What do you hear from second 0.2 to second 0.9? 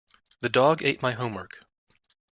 The dog